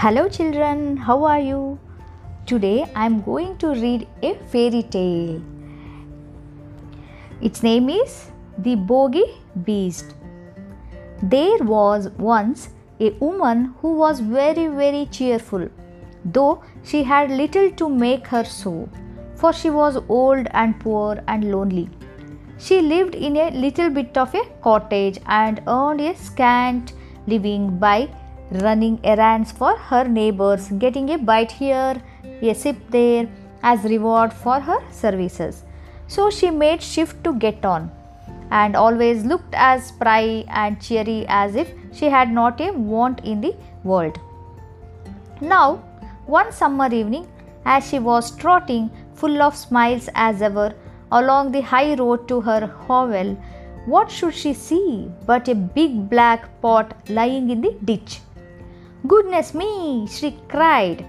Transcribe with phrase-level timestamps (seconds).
[0.00, 1.78] Hello, children, how are you?
[2.46, 5.42] Today I am going to read a fairy tale.
[7.42, 9.24] Its name is The Bogey
[9.62, 10.14] Beast.
[11.22, 15.68] There was once a woman who was very, very cheerful,
[16.24, 18.88] though she had little to make her so,
[19.34, 21.90] for she was old and poor and lonely.
[22.56, 26.94] She lived in a little bit of a cottage and earned a scant
[27.26, 28.08] living by
[28.50, 32.02] running errands for her neighbors, getting a bite here,
[32.42, 33.28] a sip there
[33.62, 35.64] as reward for her services.
[36.08, 37.90] So she made shift to get on
[38.50, 43.40] and always looked as spry and cheery as if she had not a want in
[43.40, 43.54] the
[43.84, 44.18] world.
[45.40, 45.76] Now,
[46.26, 47.28] one summer evening,
[47.64, 50.74] as she was trotting full of smiles as ever
[51.12, 53.34] along the high road to her hovel,
[53.86, 58.20] what should she see but a big black pot lying in the ditch?
[59.10, 61.04] Goodness me, she cried.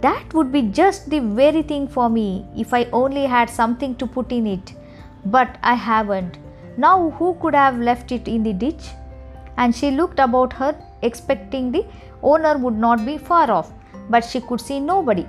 [0.00, 4.06] That would be just the very thing for me if I only had something to
[4.06, 4.74] put in it.
[5.24, 6.38] But I haven't.
[6.76, 8.90] Now, who could have left it in the ditch?
[9.56, 11.84] And she looked about her, expecting the
[12.22, 13.72] owner would not be far off,
[14.08, 15.26] but she could see nobody.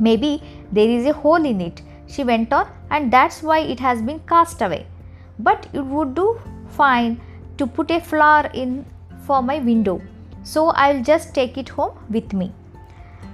[0.00, 0.42] Maybe
[0.72, 4.18] there is a hole in it, she went on, and that's why it has been
[4.20, 4.86] cast away.
[5.38, 7.20] But it would do fine
[7.58, 8.84] to put a flower in
[9.26, 10.00] for my window,
[10.42, 12.52] so I'll just take it home with me.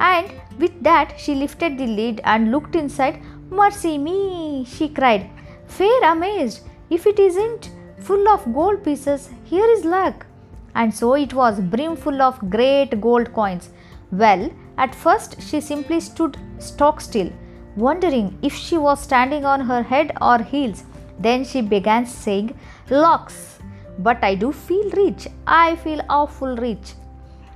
[0.00, 3.20] And with that, she lifted the lid and looked inside.
[3.50, 5.28] Mercy me, she cried,
[5.66, 6.60] fair amazed.
[6.90, 10.26] If it isn't full of gold pieces, here is luck.
[10.74, 13.70] And so it was brimful of great gold coins.
[14.12, 17.30] Well, at first she simply stood stock still,
[17.76, 20.84] wondering if she was standing on her head or heels.
[21.18, 22.56] Then she began saying,
[22.90, 23.57] Locks,
[23.98, 25.26] but I do feel rich.
[25.46, 26.94] I feel awful rich.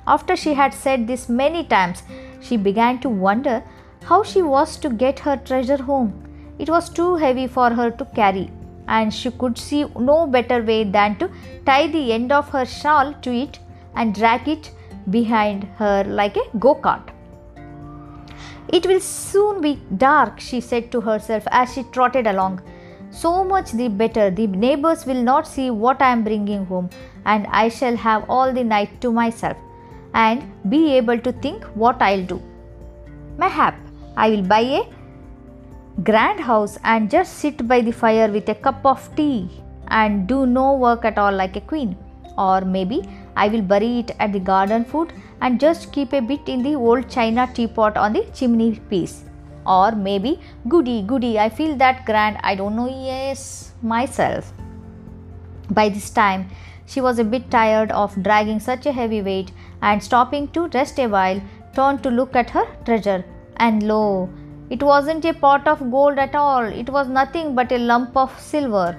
[0.07, 2.03] After she had said this many times,
[2.41, 3.63] she began to wonder
[4.05, 6.13] how she was to get her treasure home.
[6.59, 8.51] It was too heavy for her to carry,
[8.89, 11.31] and she could see no better way than to
[11.65, 13.59] tie the end of her shawl to it
[13.95, 14.71] and drag it
[15.11, 17.09] behind her like a go kart.
[18.69, 22.61] It will soon be dark, she said to herself as she trotted along.
[23.13, 24.31] So much the better.
[24.31, 26.89] The neighbors will not see what I am bringing home,
[27.27, 29.57] and I shall have all the night to myself
[30.15, 32.43] and be able to think what I'll do.
[33.39, 33.75] Mayhap
[34.17, 34.83] I will buy a
[36.03, 39.51] grand house and just sit by the fire with a cup of tea
[39.89, 41.97] and do no work at all like a queen.
[42.39, 43.03] Or maybe
[43.37, 45.13] I will bury it at the garden foot
[45.43, 49.25] and just keep a bit in the old china teapot on the chimney piece.
[49.67, 54.53] Or maybe goody goody, I feel that grand, I don't know, yes, myself.
[55.71, 56.49] By this time,
[56.87, 60.99] she was a bit tired of dragging such a heavy weight and stopping to rest
[60.99, 61.41] a while,
[61.75, 63.25] turned to look at her treasure.
[63.57, 64.29] And lo,
[64.69, 68.39] it wasn't a pot of gold at all, it was nothing but a lump of
[68.41, 68.99] silver.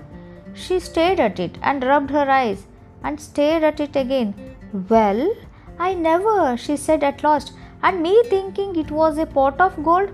[0.54, 2.66] She stared at it and rubbed her eyes
[3.04, 4.34] and stared at it again.
[4.90, 5.34] Well,
[5.78, 10.12] I never, she said at last, and me thinking it was a pot of gold.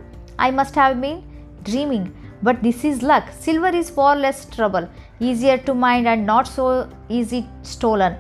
[0.48, 1.22] I must have been
[1.64, 2.16] dreaming.
[2.42, 3.26] But this is luck.
[3.38, 4.90] Silver is far less trouble,
[5.20, 6.68] easier to mine, and not so
[7.10, 8.16] easy stolen.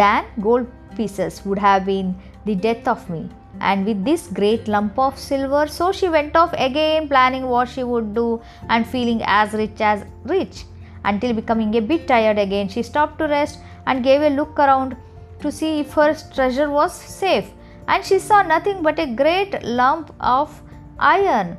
[0.00, 0.66] Than gold
[0.96, 3.28] pieces would have been the death of me.
[3.60, 7.84] And with this great lump of silver, so she went off again, planning what she
[7.84, 10.64] would do and feeling as rich as rich.
[11.04, 14.96] Until becoming a bit tired again, she stopped to rest and gave a look around
[15.40, 17.50] to see if her treasure was safe.
[17.86, 20.62] And she saw nothing but a great lump of
[20.98, 21.56] iron.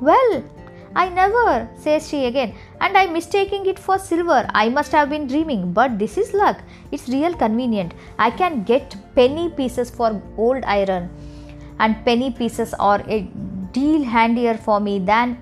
[0.00, 0.42] Well,
[0.96, 4.48] I never, says she again, and I'm mistaking it for silver.
[4.54, 6.62] I must have been dreaming, but this is luck.
[6.90, 7.94] It's real convenient.
[8.18, 11.10] I can get penny pieces for old iron,
[11.78, 13.22] and penny pieces are a
[13.72, 15.40] deal handier for me than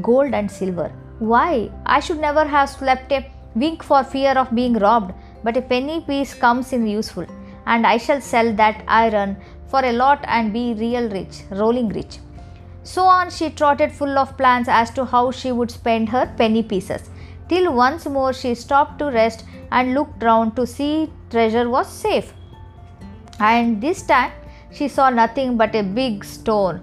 [0.00, 0.90] gold and silver.
[1.18, 1.70] Why?
[1.84, 5.12] I should never have slept a wink for fear of being robbed,
[5.42, 7.26] but a penny piece comes in useful,
[7.66, 9.36] and I shall sell that iron
[9.68, 12.18] for a lot and be real rich, rolling rich.
[12.82, 16.62] So on she trotted full of plans as to how she would spend her penny
[16.62, 17.10] pieces,
[17.48, 22.32] till once more she stopped to rest and looked round to see treasure was safe.
[23.40, 24.32] And this time
[24.70, 26.82] she saw nothing but a big stone.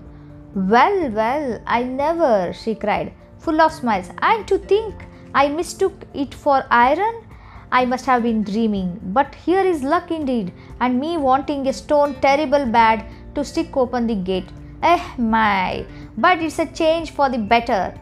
[0.56, 4.10] Well, well, I never, she cried, full of smiles.
[4.22, 4.96] And to think
[5.34, 7.24] I mistook it for iron.
[7.72, 9.00] I must have been dreaming.
[9.02, 14.08] But here is luck indeed, and me wanting a stone terrible bad to stick open
[14.08, 14.50] the gate.
[14.84, 15.86] Eh, my,
[16.18, 17.94] but it's a change for the better.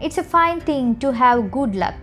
[0.00, 1.94] It's a fine thing to have good luck.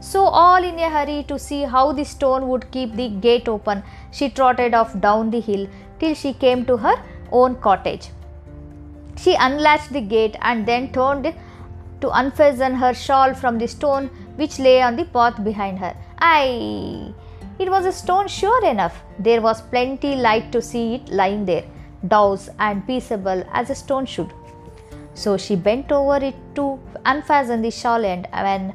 [0.00, 3.82] So, all in a hurry to see how the stone would keep the gate open,
[4.10, 5.66] she trotted off down the hill
[5.98, 6.96] till she came to her
[7.32, 8.10] own cottage.
[9.16, 11.34] She unlatched the gate and then turned
[12.02, 15.96] to unfasten her shawl from the stone which lay on the path behind her.
[16.18, 17.12] Aye!
[17.58, 19.02] It was a stone sure enough.
[19.18, 21.64] There was plenty light to see it lying there,
[22.08, 24.32] douse and peaceable as a stone should.
[25.14, 28.74] So she bent over it to unfasten the shawl end when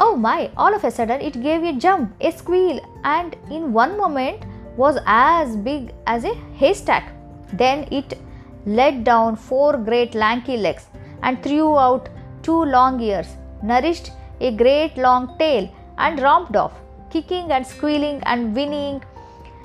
[0.00, 3.96] oh my all of a sudden it gave a jump, a squeal, and in one
[3.96, 4.44] moment
[4.76, 7.12] was as big as a haystack.
[7.52, 8.18] Then it
[8.66, 10.86] let down four great lanky legs
[11.22, 12.08] and threw out
[12.42, 13.28] two long ears,
[13.62, 16.72] nourished a great long tail, and romped off,
[17.10, 19.02] kicking and squealing and whinnying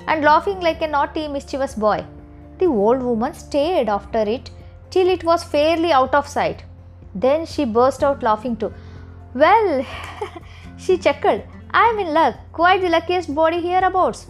[0.06, 2.04] and laughing like a naughty, mischievous boy.
[2.58, 4.50] The old woman stared after it
[4.90, 6.64] till it was fairly out of sight.
[7.14, 8.72] Then she burst out laughing too.
[9.34, 9.84] Well,
[10.76, 14.26] she chuckled, I am in luck, quite the luckiest body hereabouts.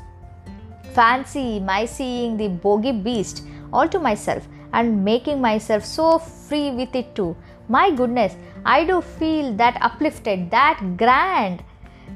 [0.95, 6.95] Fancy my seeing the bogey beast all to myself and making myself so free with
[6.95, 7.37] it too.
[7.69, 8.35] My goodness,
[8.65, 11.63] I do feel that uplifted, that grand.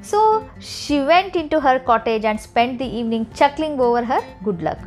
[0.01, 4.79] So she went into her cottage and spent the evening chuckling over her good luck.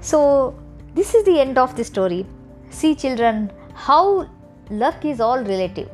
[0.00, 0.58] So,
[0.94, 2.26] this is the end of the story.
[2.70, 4.28] See, children, how
[4.68, 5.88] luck is all relative,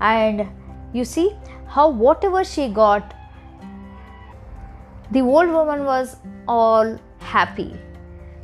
[0.00, 0.48] and
[0.92, 1.36] you see
[1.68, 3.14] how whatever she got,
[5.12, 6.16] the old woman was
[6.48, 7.72] all happy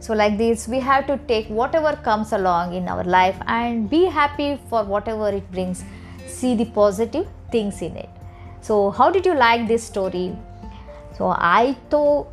[0.00, 4.04] so, like this, we have to take whatever comes along in our life and be
[4.04, 5.84] happy for whatever it brings.
[6.26, 8.08] See the positive things in it.
[8.60, 10.36] So, how did you like this story?
[11.16, 12.32] So, I thought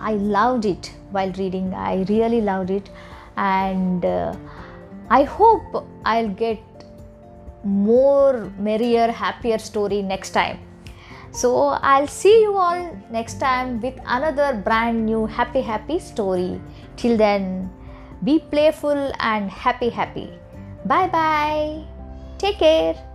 [0.00, 2.90] I loved it while reading, I really loved it,
[3.36, 4.34] and uh,
[5.10, 6.58] I hope I'll get
[7.64, 10.58] more merrier, happier story next time.
[11.32, 16.60] So, I'll see you all next time with another brand new happy, happy story.
[16.96, 17.70] Till then,
[18.22, 20.32] be playful and happy, happy.
[20.84, 21.84] Bye bye.
[22.38, 23.13] Take care.